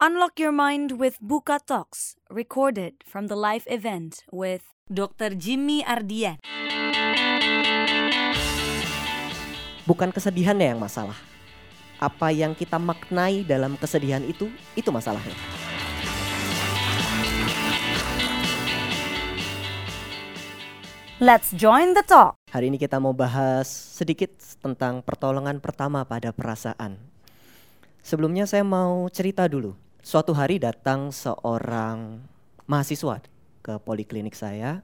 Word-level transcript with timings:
Unlock 0.00 0.40
your 0.40 0.48
mind 0.48 0.96
with 0.96 1.20
Buka 1.20 1.60
Talks, 1.60 2.16
recorded 2.32 3.04
from 3.04 3.28
the 3.28 3.36
live 3.36 3.68
event 3.68 4.24
with 4.32 4.72
Dr. 4.88 5.36
Jimmy 5.36 5.84
Ardian. 5.84 6.40
Bukan 9.84 10.08
kesedihannya 10.08 10.72
yang 10.72 10.80
masalah. 10.80 11.20
Apa 12.00 12.32
yang 12.32 12.56
kita 12.56 12.80
maknai 12.80 13.44
dalam 13.44 13.76
kesedihan 13.76 14.24
itu, 14.24 14.48
itu 14.72 14.88
masalahnya. 14.88 15.36
Let's 21.20 21.52
join 21.52 21.92
the 21.92 22.08
talk. 22.08 22.40
Hari 22.56 22.72
ini 22.72 22.80
kita 22.80 22.96
mau 22.96 23.12
bahas 23.12 23.68
sedikit 23.68 24.32
tentang 24.64 25.04
pertolongan 25.04 25.60
pertama 25.60 26.08
pada 26.08 26.32
perasaan. 26.32 26.96
Sebelumnya 28.00 28.48
saya 28.48 28.64
mau 28.64 29.04
cerita 29.12 29.44
dulu. 29.44 29.89
Suatu 30.00 30.32
hari 30.32 30.56
datang 30.56 31.12
seorang 31.12 32.24
mahasiswa 32.64 33.20
ke 33.60 33.76
poliklinik 33.84 34.32
saya. 34.32 34.80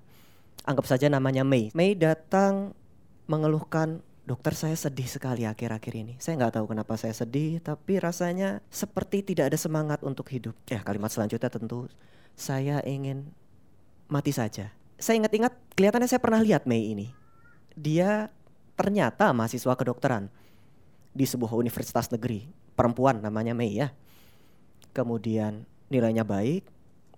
Anggap 0.69 0.85
saja 0.85 1.09
namanya 1.09 1.41
Mei. 1.41 1.73
Mei 1.73 1.97
datang 1.97 2.77
mengeluhkan, 3.25 4.05
dokter 4.29 4.53
saya 4.53 4.77
sedih 4.77 5.09
sekali 5.09 5.49
akhir-akhir 5.49 5.95
ini. 5.97 6.15
Saya 6.21 6.37
nggak 6.37 6.61
tahu 6.61 6.67
kenapa 6.69 7.01
saya 7.01 7.17
sedih, 7.17 7.65
tapi 7.65 7.97
rasanya 7.97 8.61
seperti 8.69 9.25
tidak 9.25 9.55
ada 9.55 9.59
semangat 9.59 10.05
untuk 10.05 10.29
hidup. 10.29 10.53
Ya 10.69 10.85
kalimat 10.85 11.09
selanjutnya 11.09 11.49
tentu, 11.49 11.89
saya 12.37 12.85
ingin 12.85 13.33
mati 14.13 14.37
saja. 14.37 14.69
Saya 15.01 15.25
ingat-ingat, 15.25 15.57
kelihatannya 15.81 16.09
saya 16.13 16.21
pernah 16.21 16.45
lihat 16.45 16.69
Mei 16.69 16.93
ini. 16.93 17.09
Dia 17.73 18.29
ternyata 18.77 19.33
mahasiswa 19.33 19.73
kedokteran 19.73 20.29
di 21.17 21.25
sebuah 21.25 21.57
universitas 21.57 22.13
negeri. 22.13 22.53
Perempuan 22.77 23.25
namanya 23.25 23.57
Mei 23.57 23.81
ya. 23.81 23.97
Kemudian 24.97 25.69
nilainya 25.93 26.25
baik, 26.25 26.65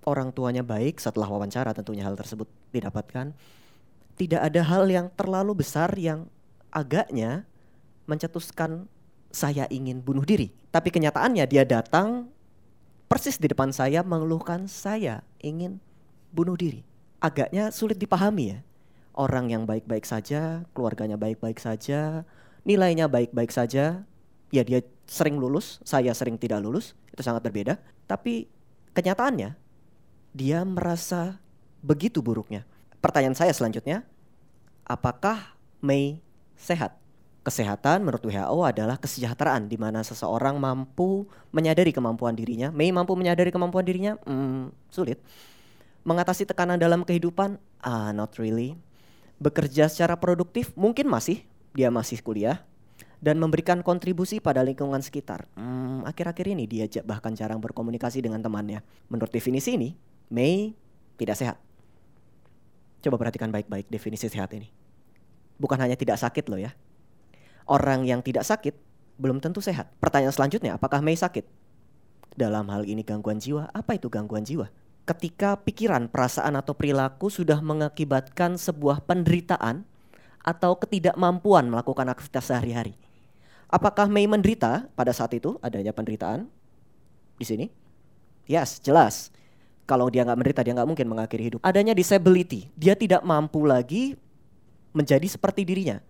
orang 0.03 0.35
tuanya 0.35 0.67
baik 0.67 0.99
setelah 0.99 1.31
wawancara 1.31 1.71
tentunya 1.71 2.03
hal 2.03 2.19
tersebut 2.19 2.51
didapatkan. 2.75 3.31
Tidak 4.19 4.41
ada 4.43 4.67
hal 4.67 4.91
yang 4.91 5.07
terlalu 5.15 5.63
besar 5.63 5.95
yang 5.95 6.27
agaknya 6.75 7.47
mencetuskan 8.11 8.91
saya 9.31 9.71
ingin 9.71 10.03
bunuh 10.03 10.27
diri. 10.27 10.51
Tapi 10.75 10.91
kenyataannya 10.91 11.47
dia 11.47 11.63
datang 11.63 12.27
persis 13.07 13.39
di 13.39 13.47
depan 13.47 13.71
saya 13.71 14.03
mengeluhkan 14.03 14.67
saya 14.67 15.23
ingin 15.39 15.79
bunuh 16.35 16.59
diri. 16.59 16.83
Agaknya 17.23 17.71
sulit 17.71 18.03
dipahami 18.03 18.59
ya. 18.59 18.59
Orang 19.15 19.55
yang 19.55 19.71
baik-baik 19.71 20.03
saja, 20.03 20.67
keluarganya 20.75 21.15
baik-baik 21.15 21.63
saja, 21.63 22.27
nilainya 22.67 23.07
baik-baik 23.07 23.55
saja, 23.55 24.03
ya 24.49 24.65
dia 24.65 24.81
sering 25.09 25.41
lulus, 25.41 25.81
saya 25.85 26.13
sering 26.13 26.37
tidak 26.37 26.61
lulus, 26.61 26.93
itu 27.13 27.21
sangat 27.25 27.45
berbeda. 27.45 27.81
Tapi 28.05 28.49
kenyataannya 28.93 29.57
dia 30.37 30.61
merasa 30.65 31.41
begitu 31.81 32.21
buruknya. 32.21 32.65
Pertanyaan 32.99 33.37
saya 33.37 33.53
selanjutnya, 33.55 34.05
apakah 34.85 35.57
Mei 35.79 36.21
sehat? 36.59 36.97
Kesehatan 37.39 38.05
menurut 38.05 38.21
WHO 38.21 38.61
adalah 38.61 39.01
kesejahteraan 39.01 39.73
di 39.73 39.81
mana 39.81 40.05
seseorang 40.05 40.61
mampu 40.61 41.25
menyadari 41.49 41.97
kemampuan 41.97 42.37
dirinya. 42.37 42.69
Mei 42.69 42.93
mampu 42.93 43.17
menyadari 43.17 43.49
kemampuan 43.49 43.89
dirinya? 43.89 44.21
Hmm, 44.29 44.69
sulit. 44.93 45.17
Mengatasi 46.05 46.45
tekanan 46.45 46.77
dalam 46.77 47.09
kehidupan? 47.09 47.57
Ah, 47.81 48.13
not 48.13 48.37
really. 48.37 48.77
Bekerja 49.41 49.89
secara 49.89 50.21
produktif? 50.21 50.77
Mungkin 50.77 51.09
masih. 51.09 51.41
Dia 51.73 51.89
masih 51.89 52.21
kuliah 52.21 52.68
dan 53.19 53.37
memberikan 53.43 53.83
kontribusi 53.83 54.39
pada 54.39 54.63
lingkungan 54.63 55.03
sekitar. 55.03 55.51
Hmm, 55.59 56.07
akhir-akhir 56.07 56.47
ini 56.55 56.65
dia 56.71 56.87
bahkan 57.03 57.35
jarang 57.35 57.59
berkomunikasi 57.59 58.23
dengan 58.23 58.39
temannya. 58.39 58.83
Menurut 59.11 59.31
definisi 59.35 59.75
ini, 59.75 59.99
Mei 60.31 60.75
tidak 61.19 61.37
sehat. 61.39 61.57
Coba 63.03 63.19
perhatikan 63.19 63.51
baik-baik 63.51 63.91
definisi 63.91 64.31
sehat 64.31 64.55
ini. 64.55 64.71
Bukan 65.59 65.79
hanya 65.79 65.99
tidak 65.99 66.19
sakit 66.19 66.47
loh 66.47 66.59
ya. 66.59 66.75
Orang 67.67 68.07
yang 68.07 68.23
tidak 68.23 68.47
sakit 68.47 68.75
belum 69.19 69.43
tentu 69.43 69.59
sehat. 69.59 69.91
Pertanyaan 69.99 70.35
selanjutnya, 70.35 70.79
apakah 70.79 71.03
Mei 71.03 71.19
sakit? 71.19 71.43
Dalam 72.39 72.71
hal 72.71 72.87
ini 72.87 73.03
gangguan 73.03 73.43
jiwa, 73.43 73.67
apa 73.75 73.99
itu 73.99 74.07
gangguan 74.07 74.47
jiwa? 74.47 74.71
ketika 75.09 75.57
pikiran, 75.65 76.13
perasaan 76.13 76.61
atau 76.61 76.77
perilaku 76.77 77.33
sudah 77.33 77.65
mengakibatkan 77.65 78.61
sebuah 78.61 79.01
penderitaan 79.09 79.89
atau 80.45 80.77
ketidakmampuan 80.77 81.73
melakukan 81.73 82.13
aktivitas 82.13 82.53
sehari-hari. 82.53 82.93
Apakah 83.69 84.09
Mei 84.09 84.25
menderita 84.25 84.89
pada 84.97 85.13
saat 85.13 85.37
itu 85.37 85.61
adanya 85.61 85.93
penderitaan 85.93 86.49
di 87.37 87.45
sini? 87.45 87.67
Yes, 88.49 88.81
jelas. 88.81 89.29
Kalau 89.85 90.09
dia 90.09 90.25
nggak 90.25 90.39
menderita, 90.41 90.61
dia 90.65 90.73
nggak 90.73 90.89
mungkin 90.89 91.07
mengakhiri 91.09 91.45
hidup. 91.53 91.61
Adanya 91.61 91.93
disability, 91.93 92.73
dia 92.77 92.97
tidak 92.97 93.21
mampu 93.25 93.69
lagi 93.69 94.17
menjadi 94.97 95.29
seperti 95.29 95.69
dirinya, 95.69 96.01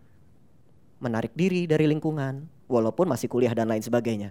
menarik 1.03 1.35
diri 1.35 1.67
dari 1.67 1.91
lingkungan, 1.91 2.47
walaupun 2.71 3.11
masih 3.11 3.27
kuliah 3.27 3.51
dan 3.51 3.67
lain 3.67 3.83
sebagainya. 3.83 4.31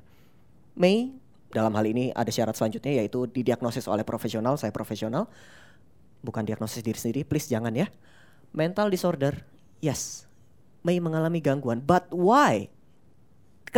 Mei 0.76 1.12
dalam 1.52 1.72
hal 1.76 1.84
ini 1.88 2.16
ada 2.16 2.32
syarat 2.32 2.56
selanjutnya 2.56 3.04
yaitu 3.04 3.28
didiagnosis 3.28 3.92
oleh 3.92 4.08
profesional, 4.08 4.56
saya 4.56 4.72
profesional. 4.72 5.28
Bukan 6.24 6.48
diagnosis 6.48 6.80
diri 6.80 7.00
sendiri, 7.00 7.22
please 7.28 7.52
jangan 7.52 7.76
ya. 7.76 7.92
Mental 8.56 8.88
disorder, 8.88 9.36
yes. 9.84 10.28
Mei 10.84 11.04
mengalami 11.04 11.44
gangguan, 11.44 11.84
but 11.84 12.08
why? 12.16 12.72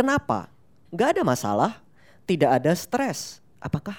Kenapa? 0.00 0.48
Gak 0.96 1.12
ada 1.12 1.22
masalah, 1.28 1.76
tidak 2.24 2.56
ada 2.56 2.72
stres. 2.72 3.44
Apakah 3.60 3.92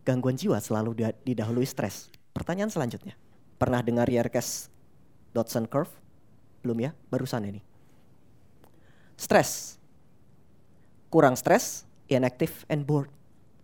gangguan 0.00 0.40
jiwa 0.40 0.56
selalu 0.56 0.96
didahului 1.20 1.68
stres? 1.68 2.08
Pertanyaan 2.32 2.72
selanjutnya. 2.72 3.12
Pernah 3.60 3.84
dengar 3.84 4.08
Yerkes 4.08 4.72
Dodson 5.36 5.68
Curve? 5.68 5.92
Belum 6.64 6.88
ya? 6.88 6.96
Barusan 7.12 7.44
ini. 7.44 7.60
Stres. 9.20 9.76
Kurang 11.12 11.36
stres, 11.36 11.84
inactive 12.08 12.64
and 12.72 12.88
bored. 12.88 13.12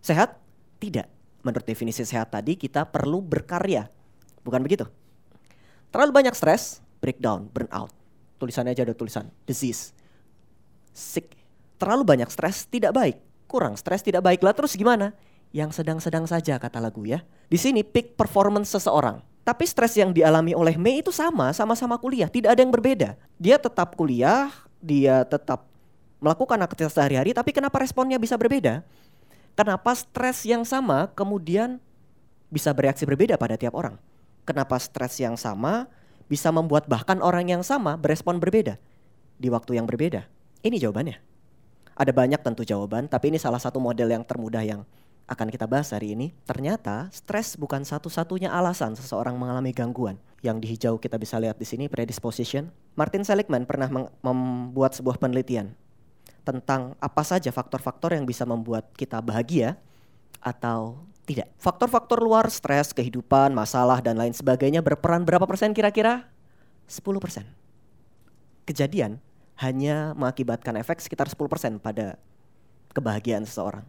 Sehat? 0.05 0.37
Tidak. 0.77 1.09
Menurut 1.41 1.65
definisi 1.65 2.05
sehat 2.05 2.29
tadi 2.29 2.61
kita 2.61 2.85
perlu 2.85 3.25
berkarya. 3.25 3.89
Bukan 4.45 4.61
begitu? 4.61 4.85
Terlalu 5.89 6.13
banyak 6.13 6.37
stres, 6.37 6.77
breakdown, 7.01 7.49
burnout. 7.49 7.89
Tulisannya 8.37 8.77
aja 8.77 8.85
ada 8.85 8.93
tulisan 8.93 9.33
disease. 9.49 9.97
Sick. 10.93 11.40
Terlalu 11.81 12.05
banyak 12.05 12.29
stres 12.29 12.69
tidak 12.69 12.93
baik. 12.93 13.17
Kurang 13.49 13.73
stres 13.73 14.05
tidak 14.05 14.21
baik. 14.21 14.45
Lah 14.45 14.53
terus 14.53 14.77
gimana? 14.77 15.17
Yang 15.49 15.81
sedang-sedang 15.81 16.29
saja 16.29 16.61
kata 16.61 16.77
lagu 16.77 17.01
ya. 17.09 17.25
Di 17.49 17.57
sini 17.57 17.81
peak 17.81 18.13
performance 18.13 18.69
seseorang. 18.69 19.25
Tapi 19.41 19.65
stres 19.65 19.97
yang 19.97 20.13
dialami 20.13 20.53
oleh 20.53 20.77
Mei 20.77 21.01
itu 21.01 21.09
sama, 21.09 21.49
sama-sama 21.57 21.97
kuliah, 21.97 22.29
tidak 22.29 22.53
ada 22.53 22.61
yang 22.61 22.69
berbeda. 22.69 23.17
Dia 23.41 23.57
tetap 23.57 23.97
kuliah, 23.97 24.53
dia 24.77 25.25
tetap 25.25 25.65
melakukan 26.21 26.61
aktivitas 26.61 26.93
sehari-hari, 26.93 27.33
tapi 27.33 27.49
kenapa 27.49 27.81
responnya 27.81 28.21
bisa 28.21 28.37
berbeda? 28.37 28.85
Kenapa 29.57 29.97
stres 29.97 30.45
yang 30.45 30.61
sama 30.61 31.09
kemudian 31.17 31.81
bisa 32.53 32.69
bereaksi 32.69 33.01
berbeda 33.09 33.33
pada 33.41 33.57
tiap 33.57 33.73
orang? 33.73 33.97
Kenapa 34.45 34.77
stres 34.77 35.17
yang 35.17 35.33
sama 35.33 35.89
bisa 36.29 36.53
membuat 36.53 36.85
bahkan 36.85 37.17
orang 37.25 37.49
yang 37.49 37.65
sama 37.65 37.97
berespon 37.97 38.37
berbeda 38.37 38.77
di 39.41 39.49
waktu 39.49 39.81
yang 39.81 39.89
berbeda? 39.89 40.29
Ini 40.61 40.77
jawabannya. 40.77 41.30
Ada 41.95 42.11
banyak 42.15 42.41
tentu 42.41 42.63
jawaban, 42.63 43.05
tapi 43.11 43.29
ini 43.33 43.37
salah 43.37 43.59
satu 43.59 43.77
model 43.77 44.09
yang 44.09 44.23
termudah 44.23 44.63
yang 44.63 44.81
akan 45.31 45.47
kita 45.47 45.63
bahas 45.63 45.95
hari 45.95 46.11
ini. 46.11 46.35
Ternyata 46.43 47.07
stres 47.15 47.55
bukan 47.55 47.87
satu-satunya 47.87 48.51
alasan 48.51 48.99
seseorang 48.99 49.39
mengalami 49.39 49.71
gangguan. 49.71 50.19
Yang 50.43 50.57
di 50.59 50.67
hijau 50.75 50.95
kita 50.97 51.15
bisa 51.15 51.37
lihat 51.37 51.55
di 51.55 51.63
sini 51.63 51.87
predisposition. 51.87 52.67
Martin 52.99 53.23
Seligman 53.23 53.63
pernah 53.63 53.87
membuat 54.19 54.97
sebuah 54.97 55.21
penelitian 55.21 55.71
tentang 56.41 56.97
apa 56.97 57.21
saja 57.21 57.53
faktor-faktor 57.53 58.17
yang 58.17 58.25
bisa 58.25 58.43
membuat 58.43 58.89
kita 58.97 59.21
bahagia 59.21 59.77
atau 60.41 61.05
tidak. 61.29 61.53
Faktor-faktor 61.61 62.19
luar 62.19 62.49
stres, 62.49 62.91
kehidupan, 62.91 63.53
masalah 63.53 64.01
dan 64.01 64.17
lain 64.17 64.33
sebagainya 64.33 64.81
berperan 64.81 65.21
berapa 65.23 65.45
persen 65.45 65.71
kira-kira? 65.71 66.27
10 66.89 67.23
persen. 67.23 67.45
Kejadian 68.65 69.21
hanya 69.61 70.17
mengakibatkan 70.17 70.77
efek 70.81 70.99
sekitar 70.99 71.29
10 71.29 71.37
persen 71.45 71.77
pada 71.77 72.17
kebahagiaan 72.91 73.45
seseorang. 73.45 73.85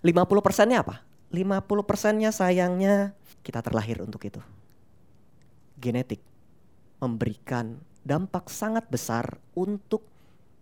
50 0.00 0.40
persennya 0.40 0.80
apa? 0.80 1.04
50 1.30 1.84
persennya 1.84 2.32
sayangnya 2.32 3.12
kita 3.44 3.60
terlahir 3.60 4.00
untuk 4.00 4.24
itu. 4.24 4.40
Genetik 5.76 6.24
memberikan 7.00 7.76
dampak 8.04 8.48
sangat 8.48 8.88
besar 8.88 9.36
untuk 9.52 10.04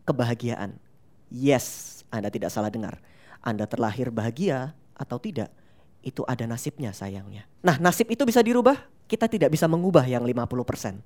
kebahagiaan 0.03 0.79
Yes, 1.29 2.01
Anda 2.09 2.33
tidak 2.33 2.49
salah 2.49 2.73
dengar. 2.73 3.05
Anda 3.45 3.69
terlahir 3.69 4.09
bahagia 4.09 4.73
atau 4.97 5.21
tidak, 5.21 5.53
itu 6.01 6.25
ada 6.25 6.49
nasibnya 6.49 6.91
sayangnya. 6.91 7.45
Nah 7.63 7.77
nasib 7.79 8.09
itu 8.11 8.25
bisa 8.25 8.41
dirubah, 8.41 8.89
kita 9.07 9.29
tidak 9.29 9.53
bisa 9.53 9.69
mengubah 9.69 10.09
yang 10.09 10.25
50%. 10.25 11.05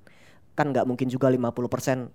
Kan 0.55 0.65
nggak 0.71 0.87
mungkin 0.87 1.11
juga 1.11 1.27
50% 1.29 2.09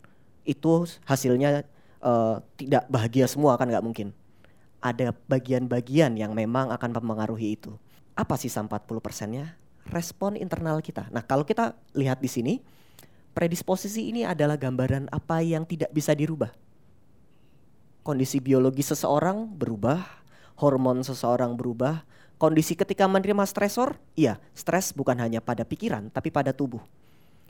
itu 0.48 0.88
hasilnya 1.04 1.68
uh, 2.00 2.40
tidak 2.56 2.88
bahagia 2.88 3.28
semua 3.28 3.60
kan 3.60 3.68
nggak 3.68 3.84
mungkin. 3.84 4.10
ada 4.78 5.10
bagian-bagian 5.26 6.14
yang 6.14 6.38
memang 6.38 6.70
akan 6.70 6.94
mempengaruhi 6.94 7.58
itu. 7.58 7.74
Apa 8.14 8.38
sisa 8.38 8.62
40 8.62 8.78
persennya? 9.02 9.58
Respon 9.90 10.38
internal 10.38 10.78
kita. 10.78 11.10
Nah 11.10 11.26
kalau 11.26 11.42
kita 11.42 11.74
lihat 11.98 12.22
di 12.22 12.30
sini, 12.30 12.54
predisposisi 13.34 14.06
ini 14.06 14.22
adalah 14.22 14.54
gambaran 14.54 15.10
apa 15.10 15.42
yang 15.42 15.66
tidak 15.66 15.90
bisa 15.90 16.14
dirubah. 16.14 16.54
Kondisi 18.06 18.38
biologi 18.38 18.86
seseorang 18.86 19.50
berubah, 19.50 19.98
hormon 20.62 21.02
seseorang 21.02 21.58
berubah, 21.58 22.06
kondisi 22.38 22.78
ketika 22.78 23.10
menerima 23.10 23.44
stresor, 23.50 23.98
iya, 24.14 24.38
stres 24.54 24.94
bukan 24.94 25.18
hanya 25.18 25.42
pada 25.42 25.66
pikiran, 25.66 26.06
tapi 26.14 26.30
pada 26.30 26.54
tubuh. 26.54 26.80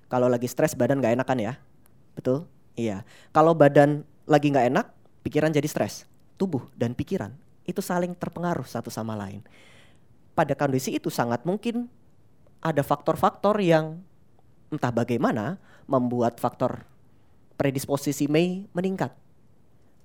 Kalau 0.08 0.32
lagi 0.32 0.48
stres 0.48 0.72
badan 0.72 1.04
nggak 1.04 1.20
enakan 1.20 1.38
ya, 1.40 1.52
betul? 2.16 2.48
Iya. 2.78 3.02
Kalau 3.34 3.58
badan 3.58 4.06
lagi 4.24 4.54
nggak 4.54 4.66
enak, 4.70 4.86
pikiran 5.26 5.50
jadi 5.50 5.66
stres. 5.66 6.06
Tubuh 6.38 6.70
dan 6.78 6.94
pikiran 6.94 7.34
itu 7.66 7.82
saling 7.82 8.14
terpengaruh 8.14 8.64
satu 8.64 8.88
sama 8.88 9.18
lain. 9.18 9.42
Pada 10.32 10.54
kondisi 10.54 10.94
itu 10.94 11.10
sangat 11.10 11.42
mungkin 11.42 11.90
ada 12.62 12.80
faktor-faktor 12.86 13.58
yang 13.58 13.98
entah 14.70 14.94
bagaimana 14.94 15.58
membuat 15.90 16.38
faktor 16.38 16.86
predisposisi 17.58 18.30
Mei 18.30 18.70
meningkat. 18.70 19.10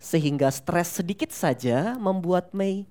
Sehingga 0.01 0.51
stres 0.51 0.99
sedikit 0.99 1.31
saja 1.31 1.95
membuat 1.95 2.51
Mei 2.51 2.89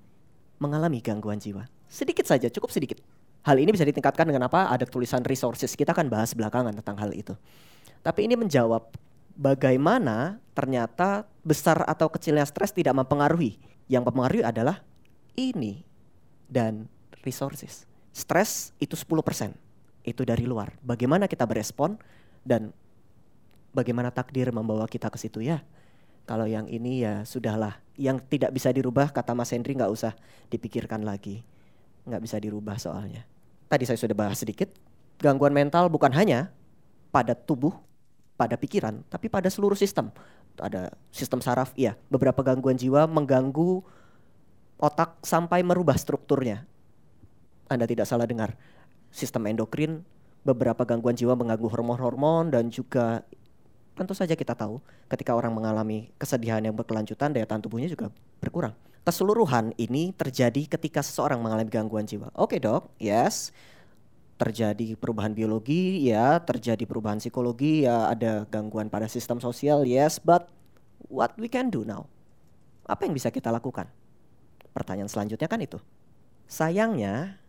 mengalami 0.57 1.03
gangguan 1.03 1.37
jiwa. 1.37 1.67
Sedikit 1.91 2.25
saja, 2.25 2.49
cukup 2.49 2.73
sedikit. 2.73 2.97
Hal 3.43 3.59
ini 3.59 3.75
bisa 3.75 3.83
ditingkatkan 3.83 4.23
dengan 4.23 4.47
apa? 4.47 4.71
Ada 4.71 4.87
tulisan 4.87 5.21
resources. 5.21 5.75
Kita 5.75 5.91
akan 5.91 6.07
bahas 6.07 6.31
belakangan 6.31 6.73
tentang 6.79 6.95
hal 6.97 7.11
itu. 7.11 7.35
Tapi 8.01 8.25
ini 8.25 8.39
menjawab 8.39 8.87
bagaimana 9.33 10.39
ternyata 10.53 11.27
besar 11.41 11.81
atau 11.85 12.07
kecilnya 12.09 12.45
stres 12.45 12.71
tidak 12.71 12.93
mempengaruhi. 12.97 13.59
Yang 13.91 14.09
mempengaruhi 14.09 14.43
adalah 14.45 14.81
ini 15.35 15.83
dan 16.47 16.87
resources. 17.21 17.89
Stres 18.13 18.71
itu 18.79 18.93
10%. 18.95 19.53
Itu 20.03 20.23
dari 20.23 20.45
luar. 20.47 20.75
Bagaimana 20.83 21.27
kita 21.27 21.43
berespon 21.43 21.99
dan 22.43 22.71
bagaimana 23.75 24.13
takdir 24.13 24.51
membawa 24.53 24.87
kita 24.87 25.09
ke 25.09 25.17
situ 25.19 25.43
ya. 25.43 25.63
Kalau 26.23 26.47
yang 26.47 26.69
ini 26.71 27.03
ya 27.03 27.27
sudahlah. 27.27 27.81
Yang 27.99 28.25
tidak 28.31 28.51
bisa 28.55 28.71
dirubah 28.71 29.11
kata 29.11 29.35
Mas 29.35 29.51
Hendri 29.51 29.75
nggak 29.75 29.91
usah 29.91 30.15
dipikirkan 30.47 31.03
lagi. 31.03 31.43
Nggak 32.07 32.21
bisa 32.23 32.37
dirubah 32.39 32.79
soalnya 32.79 33.27
tadi 33.73 33.89
saya 33.89 33.97
sudah 33.97 34.13
bahas 34.13 34.37
sedikit, 34.37 34.69
gangguan 35.17 35.49
mental 35.49 35.89
bukan 35.89 36.13
hanya 36.13 36.53
pada 37.09 37.33
tubuh, 37.33 37.73
pada 38.43 38.59
pikiran, 38.59 38.99
tapi 39.07 39.31
pada 39.31 39.47
seluruh 39.47 39.79
sistem. 39.79 40.11
Ada 40.59 40.91
sistem 41.15 41.39
saraf, 41.39 41.71
iya. 41.79 41.95
Beberapa 42.11 42.43
gangguan 42.43 42.75
jiwa 42.75 43.07
mengganggu 43.07 43.79
otak 44.83 45.23
sampai 45.23 45.63
merubah 45.63 45.95
strukturnya. 45.95 46.67
Anda 47.71 47.87
tidak 47.87 48.03
salah 48.03 48.27
dengar. 48.27 48.59
Sistem 49.15 49.47
endokrin, 49.47 50.03
beberapa 50.43 50.83
gangguan 50.83 51.15
jiwa 51.15 51.39
mengganggu 51.39 51.71
hormon-hormon 51.71 52.51
dan 52.51 52.67
juga 52.67 53.23
tentu 53.95 54.11
saja 54.11 54.35
kita 54.35 54.51
tahu 54.57 54.83
ketika 55.07 55.31
orang 55.31 55.55
mengalami 55.55 56.11
kesedihan 56.19 56.59
yang 56.59 56.75
berkelanjutan 56.75 57.31
daya 57.31 57.45
tahan 57.45 57.61
tubuhnya 57.61 57.87
juga 57.87 58.09
berkurang 58.41 58.73
keseluruhan 59.03 59.75
ini 59.75 60.15
terjadi 60.15 60.65
ketika 60.65 61.03
seseorang 61.03 61.43
mengalami 61.43 61.67
gangguan 61.67 62.07
jiwa. 62.07 62.31
Oke 62.39 62.55
okay, 62.55 62.59
dok, 62.63 62.87
yes. 62.97 63.51
Terjadi 64.33 64.97
perubahan 64.97 65.31
biologi, 65.31 66.09
ya, 66.09 66.41
terjadi 66.41 66.83
perubahan 66.83 67.21
psikologi, 67.21 67.85
ya, 67.85 68.09
ada 68.09 68.43
gangguan 68.49 68.89
pada 68.89 69.05
sistem 69.05 69.37
sosial, 69.37 69.85
yes. 69.85 70.17
But 70.17 70.49
what 71.07 71.37
we 71.37 71.47
can 71.47 71.69
do 71.69 71.85
now? 71.85 72.09
Apa 72.89 73.07
yang 73.07 73.13
bisa 73.13 73.29
kita 73.29 73.53
lakukan? 73.53 73.87
Pertanyaan 74.73 75.07
selanjutnya 75.07 75.47
kan 75.47 75.61
itu. 75.61 75.77
Sayangnya, 76.49 77.39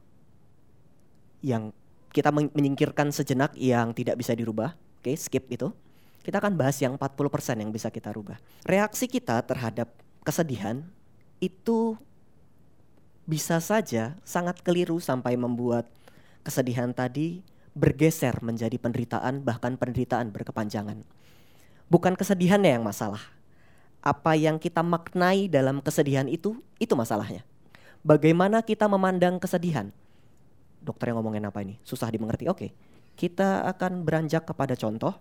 yang 1.45 1.77
kita 2.15 2.31
menyingkirkan 2.31 3.11
sejenak 3.11 3.53
yang 3.59 3.93
tidak 3.93 4.17
bisa 4.17 4.33
dirubah, 4.33 4.73
oke, 4.73 5.05
okay, 5.05 5.19
skip 5.19 5.45
itu. 5.51 5.69
Kita 6.25 6.41
akan 6.41 6.57
bahas 6.57 6.81
yang 6.81 6.97
40% 6.97 7.61
yang 7.61 7.69
bisa 7.69 7.93
kita 7.93 8.09
rubah. 8.09 8.41
Reaksi 8.65 9.05
kita 9.05 9.45
terhadap 9.45 9.93
kesedihan 10.25 10.81
itu 11.37 12.01
bisa 13.29 13.61
saja 13.61 14.17
sangat 14.25 14.65
keliru 14.65 14.97
sampai 14.97 15.37
membuat 15.37 15.85
kesedihan 16.45 16.93
tadi 16.93 17.41
bergeser 17.75 18.39
menjadi 18.45 18.79
penderitaan 18.79 19.43
bahkan 19.43 19.75
penderitaan 19.75 20.31
berkepanjangan. 20.31 21.03
Bukan 21.91 22.15
kesedihannya 22.15 22.79
yang 22.79 22.85
masalah. 22.87 23.21
Apa 24.05 24.37
yang 24.37 24.61
kita 24.61 24.85
maknai 24.85 25.49
dalam 25.49 25.81
kesedihan 25.81 26.29
itu, 26.29 26.61
itu 26.77 26.93
masalahnya. 26.93 27.43
Bagaimana 28.05 28.61
kita 28.61 28.85
memandang 28.85 29.41
kesedihan? 29.41 29.89
Dokter 30.85 31.11
yang 31.11 31.25
ngomongin 31.25 31.49
apa 31.49 31.65
ini? 31.65 31.81
Susah 31.81 32.13
dimengerti. 32.13 32.45
Oke, 32.53 32.77
kita 33.17 33.65
akan 33.65 34.05
beranjak 34.05 34.45
kepada 34.45 34.77
contoh. 34.77 35.17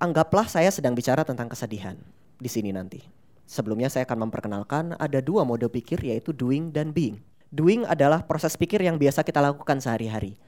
Anggaplah 0.00 0.48
saya 0.48 0.72
sedang 0.72 0.96
bicara 0.96 1.22
tentang 1.22 1.52
kesedihan 1.52 1.94
di 2.40 2.48
sini 2.48 2.72
nanti. 2.72 3.04
Sebelumnya 3.44 3.92
saya 3.92 4.08
akan 4.08 4.26
memperkenalkan 4.26 4.96
ada 4.96 5.20
dua 5.20 5.44
mode 5.44 5.68
pikir 5.68 6.00
yaitu 6.00 6.32
doing 6.32 6.72
dan 6.72 6.90
being. 6.90 7.20
Doing 7.52 7.84
adalah 7.84 8.24
proses 8.24 8.56
pikir 8.56 8.80
yang 8.80 8.96
biasa 8.96 9.20
kita 9.20 9.44
lakukan 9.44 9.76
sehari-hari. 9.76 10.40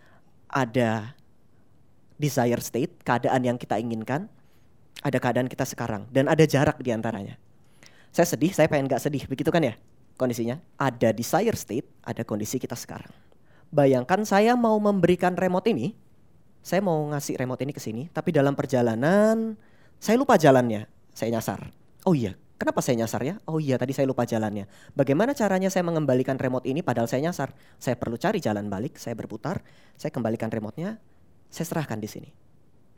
Ada 0.49 1.13
desire 2.17 2.65
state, 2.65 3.05
keadaan 3.05 3.45
yang 3.45 3.61
kita 3.61 3.77
inginkan, 3.77 4.33
ada 5.05 5.19
keadaan 5.21 5.53
kita 5.53 5.69
sekarang, 5.69 6.09
dan 6.09 6.33
ada 6.33 6.49
jarak 6.49 6.81
di 6.81 6.97
antaranya. 6.97 7.37
Saya 8.09 8.25
sedih, 8.25 8.57
saya 8.57 8.73
pengen 8.73 8.89
gak 8.89 9.05
sedih, 9.05 9.29
begitu 9.29 9.53
kan 9.53 9.61
ya 9.61 9.77
kondisinya? 10.17 10.63
Ada 10.79 11.11
desire 11.11 11.59
state, 11.59 11.87
ada 12.07 12.23
kondisi 12.23 12.57
kita 12.57 12.79
sekarang. 12.79 13.11
Bayangkan 13.75 14.23
saya 14.23 14.55
mau 14.55 14.79
memberikan 14.79 15.35
remote 15.35 15.67
ini, 15.69 15.93
saya 16.63 16.81
mau 16.81 16.97
ngasih 17.11 17.37
remote 17.37 17.61
ini 17.67 17.75
ke 17.75 17.83
sini, 17.83 18.09
tapi 18.15 18.31
dalam 18.31 18.55
perjalanan 18.55 19.59
saya 19.99 20.17
lupa 20.17 20.39
jalannya, 20.39 20.87
saya 21.13 21.35
nyasar. 21.35 21.69
Oh 22.07 22.15
iya, 22.15 22.39
Kenapa 22.55 22.79
saya 22.79 23.03
nyasar 23.03 23.23
ya? 23.27 23.35
Oh 23.51 23.59
iya 23.59 23.75
tadi 23.75 23.91
saya 23.91 24.07
lupa 24.07 24.23
jalannya. 24.23 24.71
Bagaimana 24.95 25.35
caranya 25.35 25.75
saya 25.75 25.83
mengembalikan 25.83 26.39
remote 26.39 26.65
ini 26.71 26.87
padahal 26.87 27.11
saya 27.11 27.27
nyasar? 27.27 27.51
Saya 27.83 27.99
perlu 27.99 28.15
cari 28.15 28.39
jalan 28.39 28.71
balik, 28.71 28.95
saya 28.95 29.19
berputar, 29.19 29.67
saya 29.99 30.15
kembalikan 30.15 30.55
remote-nya, 30.55 31.03
saya 31.51 31.67
serahkan 31.67 31.99
di 31.99 32.07
sini. 32.07 32.31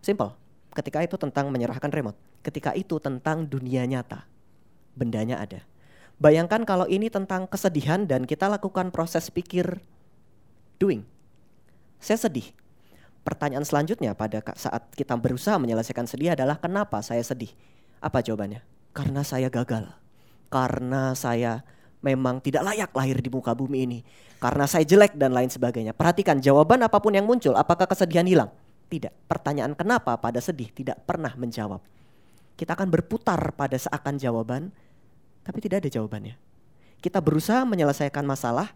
Simple. 0.04 0.36
Ketika 0.76 1.00
itu 1.00 1.16
tentang 1.16 1.48
menyerahkan 1.48 1.88
remote. 1.88 2.20
Ketika 2.44 2.76
itu 2.76 3.00
tentang 3.00 3.48
dunia 3.48 3.88
nyata. 3.88 4.28
Bendanya 4.92 5.40
ada. 5.40 5.64
Bayangkan 6.20 6.68
kalau 6.68 6.84
ini 6.84 7.08
tentang 7.08 7.48
kesedihan 7.48 8.04
dan 8.04 8.28
kita 8.28 8.48
lakukan 8.52 8.92
proses 8.92 9.32
pikir 9.32 9.80
doing. 10.76 11.04
Saya 11.96 12.28
sedih. 12.28 12.52
Pertanyaan 13.24 13.64
selanjutnya 13.64 14.12
pada 14.12 14.44
saat 14.54 14.92
kita 14.92 15.16
berusaha 15.16 15.56
menyelesaikan 15.56 16.04
sedih 16.04 16.36
adalah 16.36 16.60
kenapa 16.60 17.00
saya 17.00 17.24
sedih? 17.24 17.50
Apa 17.98 18.20
jawabannya? 18.20 18.75
Karena 18.96 19.20
saya 19.20 19.52
gagal. 19.52 19.92
Karena 20.48 21.12
saya 21.12 21.60
memang 22.00 22.40
tidak 22.40 22.64
layak 22.64 22.90
lahir 22.96 23.20
di 23.20 23.28
muka 23.28 23.52
bumi 23.52 23.84
ini. 23.84 23.98
Karena 24.40 24.64
saya 24.64 24.88
jelek 24.88 25.20
dan 25.20 25.36
lain 25.36 25.52
sebagainya. 25.52 25.92
Perhatikan 25.92 26.40
jawaban 26.40 26.80
apa 26.80 26.96
pun 26.96 27.12
yang 27.12 27.28
muncul, 27.28 27.52
apakah 27.52 27.84
kesedihan 27.84 28.24
hilang? 28.24 28.48
Tidak. 28.88 29.12
Pertanyaan 29.28 29.76
kenapa 29.76 30.16
pada 30.16 30.40
sedih 30.40 30.72
tidak 30.72 31.04
pernah 31.04 31.36
menjawab. 31.36 31.84
Kita 32.56 32.72
akan 32.72 32.88
berputar 32.88 33.52
pada 33.52 33.76
seakan 33.76 34.16
jawaban, 34.16 34.72
tapi 35.44 35.58
tidak 35.60 35.84
ada 35.84 35.90
jawabannya. 35.92 36.40
Kita 37.04 37.20
berusaha 37.20 37.68
menyelesaikan 37.68 38.24
masalah, 38.24 38.72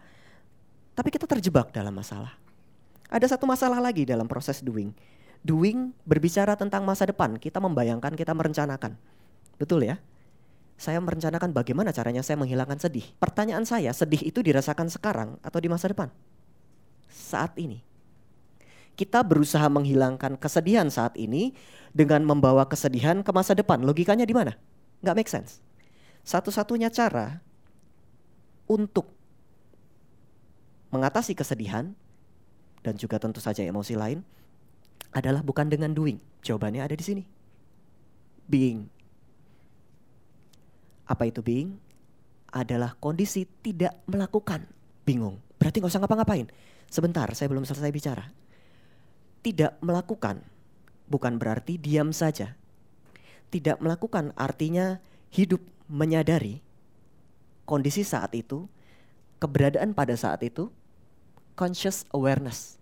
tapi 0.93 1.09
kita 1.09 1.25
terjebak 1.25 1.73
dalam 1.73 1.97
masalah. 1.97 2.37
Ada 3.09 3.37
satu 3.37 3.49
masalah 3.49 3.81
lagi 3.81 4.05
dalam 4.05 4.29
proses 4.29 4.61
doing. 4.61 4.93
Doing 5.41 5.97
berbicara 6.05 6.53
tentang 6.61 6.85
masa 6.85 7.09
depan, 7.09 7.41
kita 7.41 7.57
membayangkan, 7.57 8.13
kita 8.13 8.37
merencanakan. 8.37 9.01
Betul 9.61 9.85
ya? 9.85 10.01
Saya 10.81 10.97
merencanakan 11.05 11.53
bagaimana 11.53 11.93
caranya 11.93 12.25
saya 12.25 12.41
menghilangkan 12.41 12.81
sedih. 12.81 13.05
Pertanyaan 13.21 13.69
saya, 13.69 13.93
sedih 13.93 14.25
itu 14.25 14.41
dirasakan 14.41 14.89
sekarang 14.89 15.37
atau 15.45 15.61
di 15.61 15.69
masa 15.69 15.93
depan? 15.93 16.09
Saat 17.13 17.61
ini. 17.61 17.85
Kita 18.97 19.21
berusaha 19.21 19.69
menghilangkan 19.69 20.41
kesedihan 20.41 20.89
saat 20.89 21.13
ini 21.21 21.53
dengan 21.93 22.25
membawa 22.25 22.65
kesedihan 22.65 23.21
ke 23.21 23.29
masa 23.37 23.53
depan. 23.53 23.85
Logikanya 23.85 24.25
di 24.25 24.33
mana? 24.33 24.57
Nggak 25.05 25.17
make 25.21 25.29
sense. 25.29 25.61
Satu-satunya 26.25 26.89
cara 26.89 27.45
untuk 28.65 29.13
mengatasi 30.89 31.37
kesedihan 31.37 31.93
dan 32.81 32.97
juga 32.97 33.21
tentu 33.21 33.41
saja 33.41 33.61
emosi 33.61 33.95
lain 33.97 34.25
adalah 35.13 35.45
bukan 35.45 35.69
dengan 35.69 35.93
doing. 35.93 36.17
Jawabannya 36.41 36.81
ada 36.81 36.97
di 36.97 37.05
sini. 37.05 37.25
Being 38.49 39.00
apa 41.11 41.27
itu 41.27 41.43
being? 41.43 41.75
Adalah 42.55 42.95
kondisi 43.03 43.43
tidak 43.67 43.99
melakukan. 44.07 44.71
Bingung. 45.03 45.43
Berarti 45.59 45.83
nggak 45.83 45.91
usah 45.91 46.03
ngapa-ngapain. 46.07 46.47
Sebentar, 46.87 47.27
saya 47.35 47.51
belum 47.51 47.67
selesai 47.67 47.91
bicara. 47.91 48.31
Tidak 49.43 49.83
melakukan 49.83 50.47
bukan 51.11 51.43
berarti 51.43 51.75
diam 51.75 52.15
saja. 52.15 52.55
Tidak 53.51 53.83
melakukan 53.83 54.31
artinya 54.39 55.03
hidup 55.35 55.59
menyadari 55.91 56.63
kondisi 57.67 58.03
saat 58.03 58.35
itu, 58.35 58.67
keberadaan 59.39 59.95
pada 59.95 60.15
saat 60.19 60.43
itu, 60.43 60.71
conscious 61.55 62.03
awareness 62.11 62.79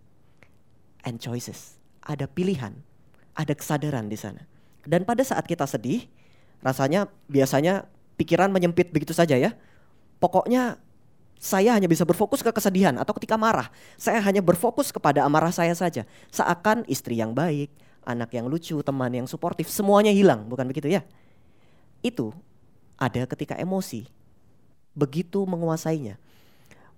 and 1.05 1.21
choices. 1.21 1.77
Ada 2.05 2.25
pilihan, 2.25 2.73
ada 3.37 3.53
kesadaran 3.53 4.09
di 4.09 4.17
sana. 4.17 4.49
Dan 4.89 5.05
pada 5.05 5.21
saat 5.21 5.45
kita 5.45 5.69
sedih, 5.69 6.09
rasanya 6.65 7.13
biasanya 7.29 7.85
pikiran 8.19 8.51
menyempit 8.51 8.91
begitu 8.91 9.15
saja 9.15 9.39
ya. 9.39 9.55
Pokoknya 10.19 10.83
saya 11.39 11.79
hanya 11.79 11.87
bisa 11.87 12.03
berfokus 12.03 12.43
ke 12.43 12.51
kesedihan 12.51 12.99
atau 12.99 13.15
ketika 13.15 13.39
marah, 13.39 13.71
saya 13.95 14.19
hanya 14.19 14.43
berfokus 14.43 14.91
kepada 14.91 15.23
amarah 15.23 15.55
saya 15.55 15.73
saja. 15.79 16.03
Seakan 16.35 16.83
istri 16.91 17.23
yang 17.23 17.31
baik, 17.31 17.71
anak 18.03 18.35
yang 18.35 18.51
lucu, 18.51 18.75
teman 18.83 19.15
yang 19.15 19.31
suportif, 19.31 19.71
semuanya 19.71 20.11
hilang, 20.11 20.51
bukan 20.51 20.67
begitu 20.67 20.91
ya? 20.91 21.07
Itu 22.03 22.35
ada 22.99 23.23
ketika 23.31 23.55
emosi 23.55 24.11
begitu 24.99 25.47
menguasainya. 25.47 26.19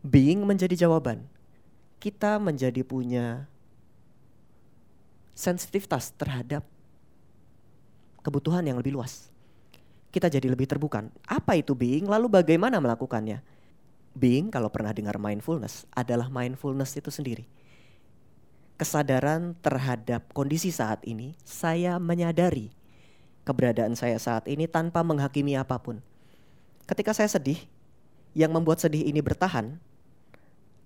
Being 0.00 0.48
menjadi 0.48 0.88
jawaban. 0.88 1.28
Kita 2.00 2.40
menjadi 2.40 2.80
punya 2.80 3.44
sensitivitas 5.36 6.16
terhadap 6.16 6.64
kebutuhan 8.24 8.64
yang 8.64 8.80
lebih 8.80 8.96
luas. 8.96 9.28
Kita 10.10 10.26
jadi 10.26 10.50
lebih 10.50 10.66
terbuka. 10.66 11.06
Apa 11.26 11.54
itu 11.54 11.74
being? 11.78 12.10
Lalu 12.10 12.26
bagaimana 12.26 12.82
melakukannya? 12.82 13.42
Being 14.10 14.50
kalau 14.50 14.66
pernah 14.66 14.90
dengar 14.90 15.22
mindfulness 15.22 15.86
adalah 15.94 16.26
mindfulness 16.26 16.98
itu 16.98 17.14
sendiri. 17.14 17.46
Kesadaran 18.74 19.54
terhadap 19.62 20.26
kondisi 20.34 20.74
saat 20.74 20.98
ini, 21.06 21.38
saya 21.46 22.02
menyadari 22.02 22.74
keberadaan 23.46 23.94
saya 23.94 24.18
saat 24.18 24.50
ini 24.50 24.66
tanpa 24.66 25.06
menghakimi 25.06 25.54
apa 25.54 25.78
pun. 25.78 26.02
Ketika 26.90 27.14
saya 27.14 27.30
sedih, 27.30 27.60
yang 28.34 28.50
membuat 28.54 28.78
sedih 28.82 29.06
ini 29.06 29.18
bertahan 29.22 29.78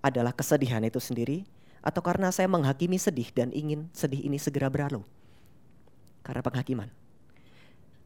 adalah 0.04 0.32
kesedihan 0.36 0.84
itu 0.84 1.00
sendiri 1.00 1.48
atau 1.84 2.00
karena 2.00 2.32
saya 2.32 2.48
menghakimi 2.48 2.96
sedih 2.96 3.28
dan 3.32 3.52
ingin 3.52 3.88
sedih 3.92 4.20
ini 4.24 4.40
segera 4.40 4.68
berlalu. 4.72 5.04
Karena 6.24 6.40
penghakiman. 6.40 6.88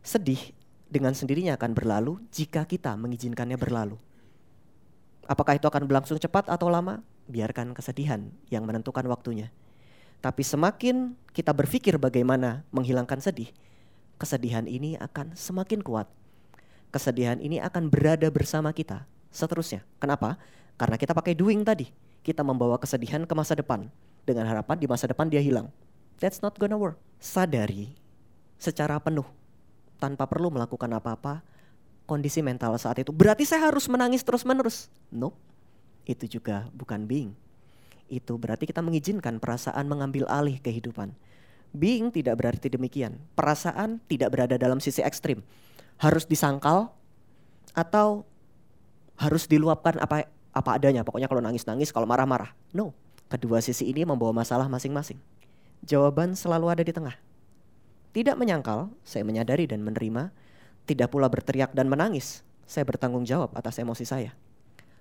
Sedih 0.02 0.54
dengan 0.88 1.12
sendirinya 1.12 1.54
akan 1.60 1.76
berlalu 1.76 2.16
jika 2.32 2.64
kita 2.64 2.96
mengizinkannya 2.96 3.60
berlalu. 3.60 4.00
Apakah 5.28 5.60
itu 5.60 5.68
akan 5.68 5.84
berlangsung 5.84 6.16
cepat 6.16 6.48
atau 6.48 6.72
lama? 6.72 7.04
Biarkan 7.28 7.76
kesedihan 7.76 8.32
yang 8.48 8.64
menentukan 8.64 9.04
waktunya. 9.04 9.52
Tapi 10.24 10.40
semakin 10.40 11.12
kita 11.36 11.52
berpikir 11.52 12.00
bagaimana 12.00 12.64
menghilangkan 12.72 13.20
sedih, 13.20 13.52
kesedihan 14.16 14.64
ini 14.64 14.96
akan 14.96 15.36
semakin 15.36 15.84
kuat. 15.84 16.08
Kesedihan 16.88 17.36
ini 17.38 17.60
akan 17.60 17.92
berada 17.92 18.32
bersama 18.32 18.72
kita 18.72 19.04
seterusnya. 19.28 19.84
Kenapa? 20.00 20.40
Karena 20.80 20.96
kita 20.96 21.12
pakai 21.12 21.36
doing 21.36 21.60
tadi. 21.60 21.92
Kita 22.24 22.40
membawa 22.40 22.80
kesedihan 22.80 23.28
ke 23.28 23.34
masa 23.36 23.52
depan 23.52 23.92
dengan 24.24 24.48
harapan 24.48 24.80
di 24.80 24.88
masa 24.88 25.04
depan 25.04 25.28
dia 25.28 25.44
hilang. 25.44 25.68
That's 26.16 26.40
not 26.40 26.56
gonna 26.56 26.80
work. 26.80 26.96
Sadari 27.20 27.94
secara 28.58 28.98
penuh 28.98 29.37
tanpa 29.98 30.24
perlu 30.30 30.48
melakukan 30.54 30.88
apa-apa 30.94 31.42
kondisi 32.08 32.40
mental 32.40 32.72
saat 32.80 33.02
itu. 33.04 33.12
Berarti 33.12 33.44
saya 33.44 33.68
harus 33.68 33.84
menangis 33.90 34.24
terus-menerus. 34.24 34.88
Nope. 35.12 35.36
Itu 36.08 36.24
juga 36.24 36.70
bukan 36.72 37.04
being. 37.04 37.36
Itu 38.08 38.40
berarti 38.40 38.64
kita 38.64 38.80
mengizinkan 38.80 39.36
perasaan 39.36 39.84
mengambil 39.84 40.24
alih 40.32 40.56
kehidupan. 40.64 41.12
Being 41.76 42.08
tidak 42.08 42.40
berarti 42.40 42.72
demikian. 42.72 43.20
Perasaan 43.36 44.00
tidak 44.08 44.32
berada 44.32 44.56
dalam 44.56 44.80
sisi 44.80 45.04
ekstrim. 45.04 45.44
Harus 46.00 46.24
disangkal 46.24 46.88
atau 47.76 48.24
harus 49.20 49.44
diluapkan 49.44 50.00
apa 50.00 50.24
apa 50.56 50.70
adanya. 50.72 51.04
Pokoknya 51.04 51.28
kalau 51.28 51.44
nangis-nangis, 51.44 51.92
kalau 51.92 52.08
marah-marah. 52.08 52.56
No. 52.72 52.96
Kedua 53.28 53.60
sisi 53.60 53.84
ini 53.84 54.08
membawa 54.08 54.32
masalah 54.32 54.64
masing-masing. 54.72 55.20
Jawaban 55.84 56.32
selalu 56.32 56.72
ada 56.72 56.80
di 56.80 56.96
tengah. 56.96 57.12
Tidak 58.12 58.34
menyangkal, 58.34 58.88
saya 59.04 59.22
menyadari 59.22 59.68
dan 59.68 59.84
menerima 59.84 60.32
tidak 60.88 61.12
pula 61.12 61.28
berteriak 61.28 61.76
dan 61.76 61.92
menangis. 61.92 62.40
Saya 62.64 62.88
bertanggung 62.88 63.28
jawab 63.28 63.52
atas 63.52 63.76
emosi 63.76 64.08
saya. 64.08 64.32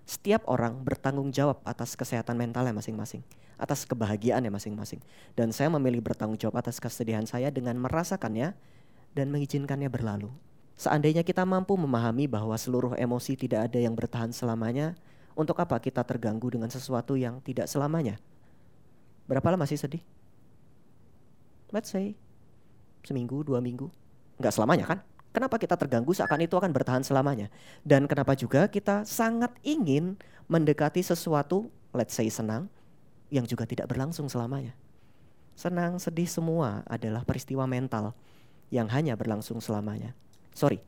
Setiap 0.04 0.44
orang 0.52 0.84
bertanggung 0.84 1.32
jawab 1.32 1.64
atas 1.64 1.96
kesehatan 1.96 2.36
mentalnya 2.36 2.76
masing-masing, 2.76 3.24
atas 3.56 3.88
kebahagiaannya 3.88 4.52
masing-masing. 4.52 5.00
Dan 5.36 5.56
saya 5.56 5.72
memilih 5.72 6.04
bertanggung 6.04 6.36
jawab 6.36 6.60
atas 6.60 6.84
kesedihan 6.84 7.24
saya 7.24 7.48
dengan 7.52 7.80
merasakannya 7.80 8.52
dan 9.16 9.28
mengizinkannya 9.32 9.88
berlalu. 9.88 10.28
Seandainya 10.76 11.24
kita 11.24 11.48
mampu 11.48 11.80
memahami 11.80 12.28
bahwa 12.28 12.56
seluruh 12.60 13.00
emosi 13.00 13.40
tidak 13.40 13.72
ada 13.72 13.80
yang 13.80 13.96
bertahan 13.96 14.36
selamanya, 14.36 15.00
untuk 15.38 15.56
apa 15.64 15.80
kita 15.80 16.04
terganggu 16.04 16.52
dengan 16.52 16.68
sesuatu 16.68 17.16
yang 17.16 17.40
tidak 17.44 17.72
selamanya? 17.72 18.20
Berapa 19.28 19.56
lama 19.56 19.64
sih 19.64 19.80
sedih? 19.80 20.04
Let's 21.72 21.92
say 21.92 22.16
seminggu, 23.08 23.48
dua 23.48 23.64
minggu. 23.64 23.88
Nggak 24.36 24.52
selamanya 24.52 24.86
kan? 24.86 25.00
Kenapa 25.32 25.56
kita 25.56 25.80
terganggu 25.80 26.12
seakan 26.12 26.44
itu 26.44 26.60
akan 26.60 26.72
bertahan 26.76 27.04
selamanya? 27.08 27.48
Dan 27.88 28.04
kenapa 28.10 28.36
juga 28.36 28.68
kita 28.68 29.08
sangat 29.08 29.56
ingin 29.64 30.20
mendekati 30.52 31.00
sesuatu, 31.00 31.72
let's 31.96 32.12
say 32.12 32.28
senang, 32.28 32.68
yang 33.32 33.48
juga 33.48 33.64
tidak 33.64 33.88
berlangsung 33.88 34.28
selamanya. 34.28 34.76
Senang, 35.56 36.02
sedih 36.02 36.28
semua 36.28 36.84
adalah 36.86 37.24
peristiwa 37.24 37.64
mental 37.66 38.12
yang 38.74 38.92
hanya 38.92 39.16
berlangsung 39.16 39.64
selamanya. 39.64 40.12
Sorry, 40.52 40.82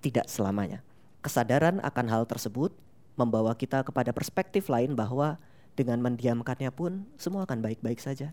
tidak 0.00 0.30
selamanya. 0.30 0.84
Kesadaran 1.24 1.82
akan 1.82 2.06
hal 2.06 2.22
tersebut 2.28 2.70
membawa 3.16 3.56
kita 3.56 3.82
kepada 3.82 4.12
perspektif 4.12 4.68
lain 4.68 4.94
bahwa 4.94 5.40
dengan 5.76 6.00
mendiamkannya 6.04 6.70
pun 6.72 7.04
semua 7.16 7.44
akan 7.44 7.60
baik-baik 7.64 8.00
saja 8.00 8.32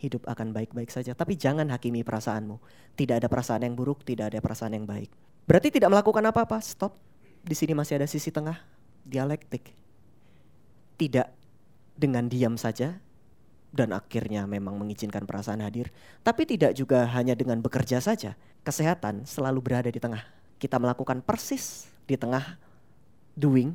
hidup 0.00 0.24
akan 0.24 0.56
baik-baik 0.56 0.88
saja. 0.88 1.12
Tapi 1.12 1.36
jangan 1.36 1.68
hakimi 1.68 2.00
perasaanmu. 2.00 2.56
Tidak 2.96 3.20
ada 3.20 3.28
perasaan 3.28 3.68
yang 3.68 3.76
buruk, 3.76 4.02
tidak 4.02 4.32
ada 4.32 4.40
perasaan 4.40 4.72
yang 4.72 4.88
baik. 4.88 5.12
Berarti 5.44 5.68
tidak 5.68 5.92
melakukan 5.92 6.24
apa-apa. 6.24 6.58
Stop. 6.64 6.96
Di 7.44 7.52
sini 7.52 7.76
masih 7.76 8.00
ada 8.00 8.08
sisi 8.08 8.32
tengah, 8.32 8.56
dialektik. 9.04 9.76
Tidak 10.96 11.28
dengan 12.00 12.28
diam 12.28 12.56
saja 12.56 12.96
dan 13.70 13.94
akhirnya 13.94 14.50
memang 14.50 14.74
mengizinkan 14.76 15.24
perasaan 15.24 15.62
hadir, 15.62 15.94
tapi 16.26 16.42
tidak 16.42 16.74
juga 16.74 17.06
hanya 17.06 17.38
dengan 17.38 17.62
bekerja 17.62 18.02
saja. 18.02 18.34
Kesehatan 18.66 19.24
selalu 19.24 19.62
berada 19.62 19.88
di 19.88 20.02
tengah. 20.02 20.26
Kita 20.58 20.76
melakukan 20.76 21.22
persis 21.24 21.88
di 22.04 22.18
tengah 22.18 22.58
doing, 23.38 23.72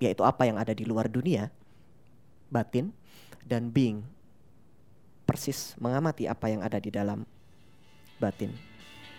yaitu 0.00 0.24
apa 0.24 0.48
yang 0.48 0.56
ada 0.56 0.72
di 0.72 0.82
luar 0.88 1.06
dunia, 1.06 1.52
batin, 2.48 2.90
dan 3.44 3.68
being, 3.70 4.02
persis 5.28 5.76
mengamati 5.76 6.24
apa 6.24 6.48
yang 6.48 6.64
ada 6.64 6.80
di 6.80 6.88
dalam 6.88 7.28
batin. 8.16 8.48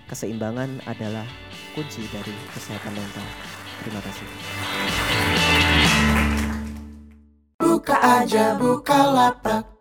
Keseimbangan 0.10 0.82
adalah 0.90 1.30
kunci 1.78 2.02
dari 2.10 2.34
kesehatan 2.50 2.98
mental. 2.98 3.28
Terima 3.86 4.02
kasih. 4.02 4.28
Buka 7.62 7.96
aja, 8.02 8.58
buka 8.58 9.00
lapak. 9.06 9.79